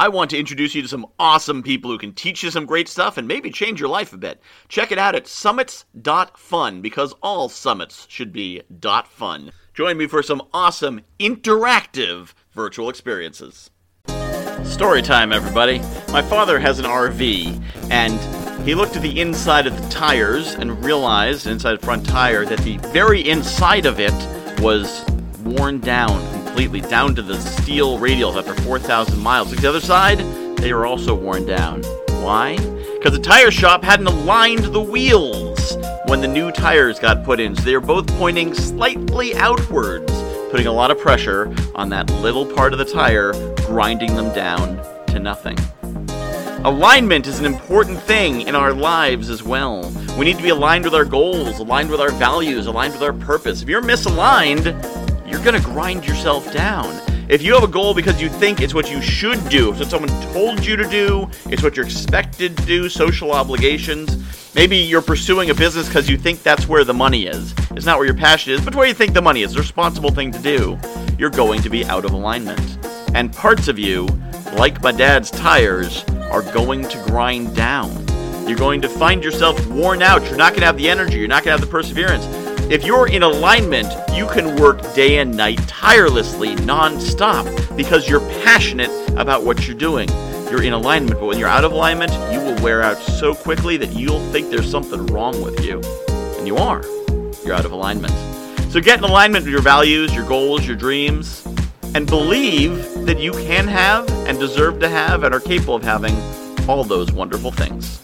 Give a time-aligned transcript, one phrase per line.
[0.00, 2.86] I want to introduce you to some awesome people who can teach you some great
[2.86, 4.40] stuff and maybe change your life a bit.
[4.68, 8.62] Check it out at summits.fun because all summits should be
[9.06, 9.50] .fun.
[9.74, 13.70] Join me for some awesome interactive virtual experiences.
[14.62, 15.80] Story time, everybody.
[16.12, 20.84] My father has an RV and he looked at the inside of the tires and
[20.84, 24.14] realized, inside the front tire, that the very inside of it
[24.60, 25.04] was
[25.42, 29.52] worn down completely, down to the steel radials after 4,000 miles.
[29.52, 30.18] Like the other side,
[30.56, 31.84] they were also worn down.
[32.20, 32.56] Why?
[32.94, 35.76] Because the tire shop hadn't aligned the wheels
[36.06, 40.12] when the new tires got put in, so they were both pointing slightly outwards,
[40.50, 44.78] putting a lot of pressure on that little part of the tire, grinding them down
[45.06, 45.56] to nothing.
[46.64, 49.92] Alignment is an important thing in our lives as well.
[50.18, 53.12] We need to be aligned with our goals, aligned with our values, aligned with our
[53.12, 53.62] purpose.
[53.62, 57.00] If you're misaligned, you're going to grind yourself down.
[57.28, 59.90] If you have a goal because you think it's what you should do, it's what
[59.90, 65.02] someone told you to do, it's what you're expected to do, social obligations, maybe you're
[65.02, 67.52] pursuing a business because you think that's where the money is.
[67.72, 70.10] It's not where your passion is, but where you think the money is, the responsible
[70.10, 70.78] thing to do,
[71.18, 72.78] you're going to be out of alignment.
[73.14, 74.06] And parts of you,
[74.54, 77.90] like my dad's tires, are going to grind down.
[78.48, 80.22] You're going to find yourself worn out.
[80.24, 81.18] You're not going to have the energy.
[81.18, 82.24] You're not going to have the perseverance.
[82.70, 88.90] If you're in alignment, you can work day and night tirelessly, non-stop, because you're passionate
[89.16, 90.06] about what you're doing.
[90.50, 93.78] You're in alignment, but when you're out of alignment, you will wear out so quickly
[93.78, 95.80] that you'll think there's something wrong with you.
[96.36, 96.84] And you are.
[97.42, 98.12] You're out of alignment.
[98.70, 101.46] So get in alignment with your values, your goals, your dreams,
[101.94, 106.14] and believe that you can have and deserve to have and are capable of having
[106.68, 107.98] all those wonderful things.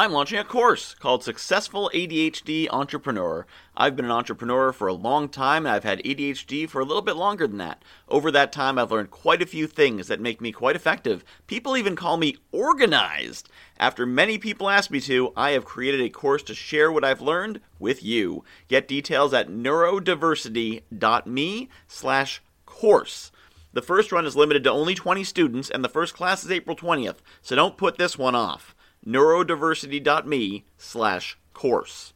[0.00, 3.44] I'm launching a course called Successful ADHD Entrepreneur.
[3.76, 7.02] I've been an entrepreneur for a long time and I've had ADHD for a little
[7.02, 7.82] bit longer than that.
[8.08, 11.22] Over that time, I've learned quite a few things that make me quite effective.
[11.46, 13.50] People even call me organized.
[13.78, 17.20] After many people ask me to, I have created a course to share what I've
[17.20, 18.42] learned with you.
[18.68, 23.32] Get details at neurodiversity.me slash course.
[23.74, 26.74] The first run is limited to only 20 students and the first class is April
[26.74, 28.74] 20th, so don't put this one off
[29.06, 32.12] neurodiversity.me slash course.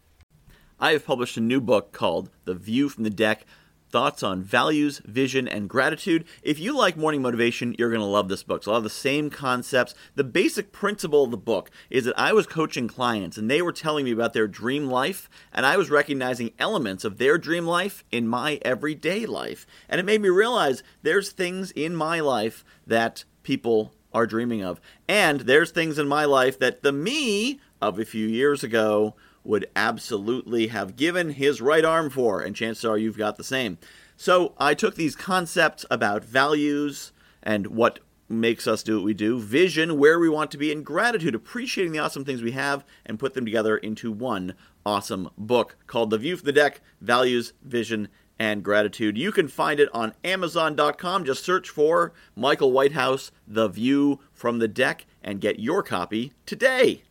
[0.79, 3.47] I have published a new book called The View from the Deck
[3.91, 6.25] Thoughts on Values, Vision, and Gratitude.
[6.43, 8.59] If you like morning motivation, you're going to love this book.
[8.59, 9.95] It's a lot of the same concepts.
[10.17, 13.73] The basic principle of the book is that I was coaching clients and they were
[13.73, 18.03] telling me about their dream life, and I was recognizing elements of their dream life
[18.11, 19.65] in my everyday life.
[19.89, 24.81] And it made me realize there's things in my life that people are dreaming of.
[25.09, 29.69] And there's things in my life that the me of a few years ago would
[29.77, 33.77] absolutely have given his right arm for, and chances are you've got the same.
[34.17, 39.39] So I took these concepts about values and what makes us do what we do,
[39.39, 43.19] vision, where we want to be, and gratitude, appreciating the awesome things we have, and
[43.19, 44.55] put them together into one
[44.87, 48.09] awesome book called The View from the Deck Values, Vision,
[48.39, 49.17] and gratitude.
[49.17, 51.25] You can find it on Amazon.com.
[51.25, 57.03] Just search for Michael Whitehouse, The View from the Deck, and get your copy today.